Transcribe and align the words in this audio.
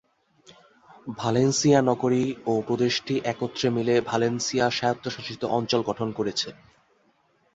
Valencia 1.17 1.79
নগরী 1.81 2.23
ও 2.45 2.53
প্রদেশটি 2.67 3.15
একত্রে 3.25 3.67
মিলে 3.69 3.95
ভালেনসিয়া 4.01 4.65
স্বায়ত্বশাসিত 4.69 5.41
অঞ্চল 5.57 5.81
গঠন 5.89 6.09
করেছে। 6.17 6.49